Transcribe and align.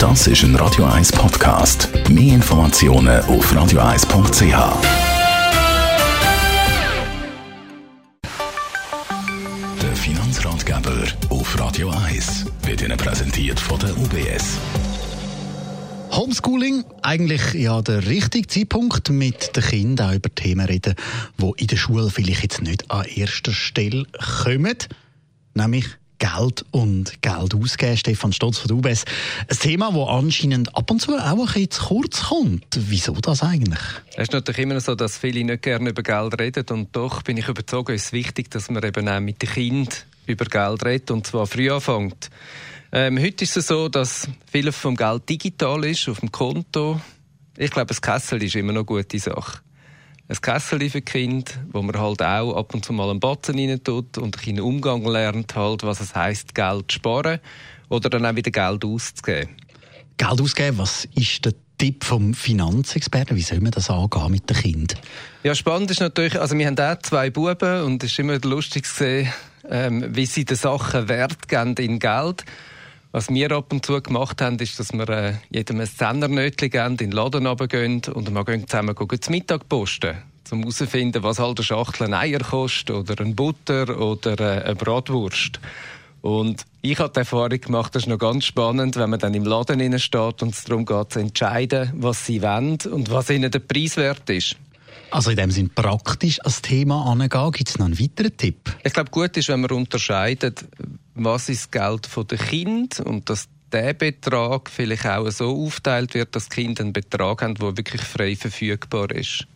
Das 0.00 0.26
ist 0.26 0.44
ein 0.44 0.56
Radio 0.56 0.86
1 0.86 1.12
Podcast. 1.12 1.90
Mehr 2.08 2.36
Informationen 2.36 3.20
auf 3.24 3.52
radio1.ch. 3.52 4.40
Der 9.82 9.96
Finanzratgeber 9.96 11.04
auf 11.28 11.60
Radio 11.60 11.90
1 11.90 12.46
wird 12.62 12.80
Ihnen 12.80 12.96
präsentiert 12.96 13.60
von 13.60 13.78
der 13.78 13.90
UBS. 13.98 14.56
Homeschooling, 16.12 16.82
eigentlich 17.02 17.52
ja 17.52 17.82
der 17.82 18.06
richtige 18.06 18.46
Zeitpunkt, 18.46 19.10
mit 19.10 19.54
den 19.54 19.62
Kindern 19.62 20.12
auch 20.12 20.14
über 20.14 20.34
Themen 20.34 20.64
reden, 20.64 20.94
die 21.36 21.52
in 21.58 21.66
der 21.66 21.76
Schule 21.76 22.08
vielleicht 22.08 22.42
jetzt 22.42 22.62
nicht 22.62 22.90
an 22.90 23.04
erster 23.04 23.52
Stelle 23.52 24.06
kommen. 24.42 24.78
Nämlich 25.52 25.99
Geld 26.20 26.64
und 26.70 27.20
Geld 27.22 27.54
ausgeben. 27.54 27.96
Stefan 27.96 28.32
Stotz 28.32 28.58
von 28.58 28.70
UBS. 28.70 29.04
Ein 29.48 29.58
Thema, 29.58 29.90
das 29.90 30.08
anscheinend 30.08 30.76
ab 30.76 30.90
und 30.90 31.00
zu 31.00 31.16
auch 31.16 31.24
ein 31.24 31.38
bisschen 31.38 31.70
zu 31.70 31.82
kurz 31.82 32.22
kommt. 32.24 32.66
Wieso 32.76 33.14
das 33.14 33.42
eigentlich? 33.42 33.80
Es 34.14 34.24
ist 34.24 34.32
natürlich 34.32 34.60
immer 34.60 34.78
so, 34.80 34.94
dass 34.94 35.18
viele 35.18 35.42
nicht 35.42 35.62
gerne 35.62 35.90
über 35.90 36.02
Geld 36.02 36.38
reden. 36.38 36.66
Und 36.70 36.94
doch 36.94 37.22
bin 37.22 37.38
ich 37.38 37.48
überzeugt, 37.48 37.88
es 37.88 38.04
ist 38.04 38.12
wichtig, 38.12 38.50
dass 38.50 38.70
man 38.70 38.84
eben 38.84 39.08
auch 39.08 39.20
mit 39.20 39.40
den 39.42 39.48
Kindern 39.48 39.94
über 40.26 40.44
Geld 40.44 40.84
redet 40.84 41.10
und 41.10 41.26
zwar 41.26 41.46
früh 41.46 41.70
anfängt. 41.70 42.30
Ähm, 42.92 43.18
heute 43.18 43.44
ist 43.44 43.56
es 43.56 43.68
so, 43.68 43.88
dass 43.88 44.28
viel 44.50 44.70
vom 44.72 44.96
Geld 44.96 45.28
digital 45.28 45.84
ist, 45.84 46.08
auf 46.08 46.20
dem 46.20 46.30
Konto. 46.30 47.00
Ich 47.56 47.70
glaube, 47.70 47.86
das 47.86 48.02
Kessel 48.02 48.42
ist 48.42 48.56
immer 48.56 48.72
noch 48.72 48.80
eine 48.80 48.84
gute 49.02 49.18
Sache. 49.18 49.60
Ein 50.30 50.40
Kessel 50.40 50.88
für 50.88 51.02
Kind, 51.02 51.58
wo 51.72 51.82
man 51.82 51.98
halt 51.98 52.22
auch 52.22 52.54
ab 52.54 52.72
und 52.72 52.84
zu 52.84 52.92
mal 52.92 53.10
einen 53.10 53.18
Batzen 53.18 53.58
rein 53.58 53.82
tut 53.82 54.16
und 54.16 54.36
einen 54.46 54.60
Umgang 54.60 55.04
lernt, 55.04 55.56
halt, 55.56 55.82
was 55.82 55.98
es 55.98 56.14
heisst, 56.14 56.54
Geld 56.54 56.84
zu 56.88 56.98
sparen 56.98 57.40
oder 57.88 58.08
dann 58.08 58.24
auch 58.24 58.36
wieder 58.36 58.52
Geld 58.52 58.84
auszugeben. 58.84 59.56
Geld 60.16 60.40
ausgeben, 60.40 60.78
was 60.78 61.08
ist 61.16 61.44
der 61.44 61.54
Tipp 61.78 62.04
vom 62.04 62.32
Finanzexperten? 62.32 63.36
Wie 63.36 63.42
soll 63.42 63.58
man 63.58 63.72
das 63.72 63.90
angehen 63.90 64.30
mit 64.30 64.48
den 64.48 64.56
Kindern? 64.56 65.00
Ja, 65.42 65.52
spannend 65.56 65.90
ist 65.90 65.98
natürlich, 65.98 66.40
also 66.40 66.56
wir 66.56 66.64
haben 66.68 66.78
auch 66.78 67.02
zwei 67.02 67.30
Buben 67.30 67.82
und 67.82 68.04
es 68.04 68.12
ist 68.12 68.20
immer 68.20 68.38
lustig 68.38 68.86
zu 68.86 68.94
sehen, 68.94 69.32
ähm, 69.68 70.14
wie 70.14 70.26
sie 70.26 70.44
den 70.44 70.56
Sachen 70.56 71.08
Wert 71.08 71.48
geben 71.48 71.74
in 71.74 71.98
Geld. 71.98 72.44
Was 73.12 73.28
wir 73.28 73.50
ab 73.50 73.72
und 73.72 73.84
zu 73.84 74.00
gemacht 74.00 74.40
haben, 74.40 74.56
ist, 74.60 74.78
dass 74.78 74.92
wir 74.92 75.08
äh, 75.08 75.34
jedem 75.50 75.80
ein 75.80 75.88
Zehner-Nötchen 75.88 76.70
geben, 76.70 76.90
in 76.92 76.96
den 76.96 77.10
Laden 77.10 77.44
runtergehen 77.44 78.02
und 78.14 78.32
wir 78.32 78.44
gehen 78.44 78.68
zusammen 78.68 78.94
gehen 78.94 79.20
zum 79.20 79.32
Mittag 79.32 79.68
posten, 79.68 80.16
um 80.50 80.60
herauszufinden, 80.60 81.22
was 81.22 81.38
halt 81.38 81.58
eine 81.58 81.64
Schachtel 81.64 82.12
Eier 82.14 82.40
kostet 82.40 82.90
oder 82.90 83.20
ein 83.20 83.36
Butter 83.36 83.98
oder 84.00 84.38
äh, 84.38 84.64
eine 84.64 84.74
Bratwurst. 84.74 85.60
Und 86.22 86.66
ich 86.82 86.98
habe 86.98 87.12
die 87.12 87.20
Erfahrung 87.20 87.60
gemacht, 87.60 87.94
das 87.94 88.02
ist 88.02 88.08
noch 88.08 88.18
ganz 88.18 88.44
spannend, 88.44 88.96
wenn 88.96 89.10
man 89.10 89.18
dann 89.18 89.34
im 89.34 89.44
Laden 89.44 89.98
steht 89.98 90.42
und 90.42 90.54
es 90.54 90.64
darum 90.64 90.84
geht, 90.84 91.12
zu 91.12 91.18
entscheiden, 91.18 91.92
was 91.94 92.26
sie 92.26 92.42
wollen 92.42 92.78
und 92.90 93.10
was 93.10 93.30
ihnen 93.30 93.50
der 93.50 93.60
Preis 93.60 93.96
wert 93.96 94.28
ist. 94.28 94.56
Also 95.10 95.30
in 95.30 95.36
dem 95.36 95.50
Sinn 95.50 95.70
praktisch 95.70 96.40
als 96.44 96.62
Thema 96.62 97.06
angehen. 97.06 97.52
Gibt 97.52 97.68
es 97.68 97.78
noch 97.78 97.86
einen 97.86 97.98
weiteren 97.98 98.36
Tipp? 98.36 98.76
Ich 98.84 98.92
glaube, 98.92 99.10
gut 99.10 99.36
ist, 99.36 99.48
wenn 99.48 99.60
man 99.60 99.70
unterscheidet, 99.70 100.64
was 101.14 101.48
ist 101.48 101.74
das 101.74 101.82
Geld 101.82 102.30
der 102.30 102.38
Kind 102.38 103.00
und 103.00 103.28
dass 103.28 103.48
der 103.72 103.94
Betrag 103.94 104.70
vielleicht 104.70 105.06
auch 105.06 105.30
so 105.30 105.64
aufteilt 105.64 106.14
wird, 106.14 106.34
dass 106.34 106.48
die 106.48 106.62
Kinder 106.62 106.84
einen 106.84 106.92
Betrag 106.92 107.42
haben, 107.42 107.54
der 107.54 107.76
wirklich 107.76 108.02
frei 108.02 108.36
verfügbar 108.36 109.10
ist. 109.10 109.46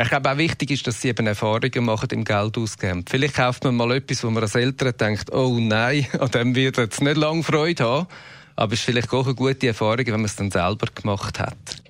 Ich 0.00 0.08
glaube 0.08 0.30
auch 0.30 0.38
wichtig 0.38 0.70
ist, 0.70 0.86
dass 0.86 1.02
sie 1.02 1.08
eben 1.08 1.26
Erfahrungen 1.26 1.84
machen 1.84 2.08
im 2.12 2.24
Geld 2.24 2.56
ausgeben. 2.56 3.04
Vielleicht 3.08 3.34
kauft 3.34 3.64
man 3.64 3.76
mal 3.76 3.92
etwas, 3.92 4.24
wo 4.24 4.30
man 4.30 4.42
als 4.42 4.54
Eltern 4.54 4.94
denkt, 4.98 5.30
oh 5.32 5.58
nein, 5.60 6.06
an 6.18 6.30
dem 6.30 6.54
wird 6.54 6.78
jetzt 6.78 7.02
nicht 7.02 7.16
lange 7.16 7.42
Freude 7.42 7.84
haben. 7.84 8.06
Aber 8.56 8.72
es 8.72 8.80
ist 8.80 8.84
vielleicht 8.86 9.12
auch 9.12 9.26
eine 9.26 9.34
gute 9.34 9.66
Erfahrung, 9.66 10.06
wenn 10.06 10.14
man 10.14 10.24
es 10.24 10.36
dann 10.36 10.50
selber 10.50 10.86
gemacht 10.94 11.38
hat. 11.38 11.82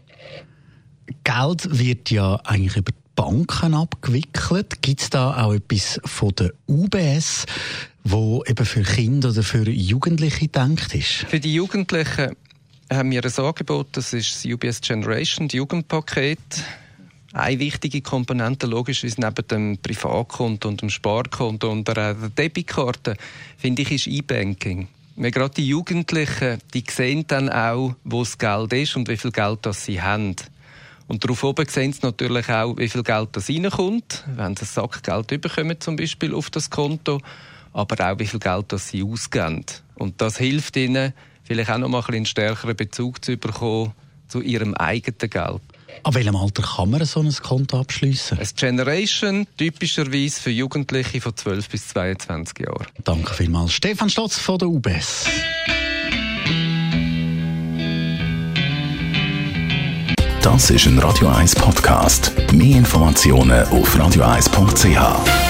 Geld 1.24 1.78
wird 1.78 2.10
ja 2.10 2.36
eigentlich 2.44 2.76
über 2.76 2.90
die 2.90 2.98
Banken 3.14 3.74
abgewickelt. 3.74 4.82
Gibt 4.82 5.00
es 5.00 5.10
da 5.10 5.44
auch 5.44 5.52
etwas 5.52 6.00
von 6.04 6.30
der 6.30 6.52
UBS, 6.66 7.46
wo 8.02 8.42
eben 8.46 8.66
für 8.66 8.82
Kinder 8.82 9.30
oder 9.30 9.42
für 9.44 9.68
Jugendliche 9.68 10.40
gedacht 10.40 10.94
ist? 10.94 11.26
Für 11.28 11.38
die 11.38 11.54
Jugendlichen 11.54 12.34
haben 12.92 13.10
wir 13.10 13.24
ein 13.24 13.44
Angebot, 13.44 13.88
das 13.92 14.12
ist 14.12 14.34
das 14.34 14.44
UBS 14.44 14.80
Generation, 14.80 15.48
das 15.48 15.54
Jugendpaket. 15.54 16.38
Eine 17.32 17.58
wichtige 17.60 18.02
Komponente, 18.02 18.66
logisch, 18.66 19.04
ist 19.04 19.18
neben 19.18 19.46
dem 19.48 19.78
Privatkonto 19.78 20.68
und 20.68 20.82
dem 20.82 20.90
Sparkonto 20.90 21.70
und 21.70 21.88
der 21.88 22.14
Debitkarte, 22.14 23.16
finde 23.56 23.82
ich, 23.82 23.92
ist 23.92 24.06
E-Banking. 24.06 24.88
Gerade 25.16 25.54
die 25.54 25.66
Jugendlichen, 25.66 26.58
die 26.74 26.84
sehen 26.90 27.24
dann 27.26 27.48
auch, 27.48 27.94
wo 28.04 28.20
das 28.22 28.36
Geld 28.36 28.72
ist 28.74 28.96
und 28.96 29.08
wie 29.08 29.16
viel 29.16 29.30
Geld 29.30 29.60
das 29.62 29.84
sie 29.84 30.02
haben. 30.02 30.36
Und 31.08 31.24
darauf 31.24 31.42
oben 31.44 31.66
sehen 31.68 31.92
sie 31.92 32.00
natürlich 32.02 32.48
auch, 32.50 32.76
wie 32.76 32.88
viel 32.88 33.02
Geld 33.02 33.30
das 33.32 33.48
reinkommt, 33.48 34.24
wenn 34.26 34.56
sie 34.56 34.62
einen 34.62 34.90
Sack 34.90 35.02
Geld 35.02 35.40
bekommen, 35.40 35.80
zum 35.80 35.96
Beispiel 35.96 36.34
auf 36.34 36.50
das 36.50 36.70
Konto, 36.70 37.20
aber 37.72 38.12
auch 38.12 38.18
wie 38.18 38.26
viel 38.26 38.40
Geld 38.40 38.72
das 38.72 38.88
sie 38.88 39.02
ausgeben. 39.02 39.64
Und 39.94 40.20
das 40.20 40.38
hilft 40.38 40.76
ihnen, 40.76 41.12
vielleicht 41.44 41.70
auch 41.70 41.78
noch 41.78 41.88
mal 41.88 42.04
einen 42.08 42.26
stärkeren 42.26 42.76
Bezug 42.76 43.24
zu 43.24 43.36
bekommen 43.36 43.92
zu 44.28 44.40
ihrem 44.40 44.74
eigenen 44.74 45.30
Geld. 45.30 45.60
Ab 46.02 46.14
welchem 46.14 46.36
Alter 46.36 46.62
kann 46.62 46.90
man 46.90 47.04
so 47.04 47.20
ein 47.20 47.32
Konto 47.32 47.78
abschließen? 47.78 48.38
Ein 48.38 48.48
Generation, 48.56 49.46
typischerweise 49.56 50.40
für 50.40 50.50
Jugendliche 50.50 51.20
von 51.20 51.36
12 51.36 51.68
bis 51.68 51.88
22 51.88 52.58
Jahren. 52.60 52.86
Danke 53.04 53.34
vielmals. 53.34 53.72
Stefan 53.72 54.10
Stotz 54.10 54.38
von 54.38 54.58
der 54.58 54.68
UBS. 54.68 55.26
Das 60.42 60.70
ist 60.70 60.86
ein 60.86 60.98
Radio 60.98 61.28
1 61.28 61.54
Podcast. 61.54 62.32
Mehr 62.52 62.78
Informationen 62.78 63.64
auf 63.68 63.96
radio1.ch. 63.96 65.41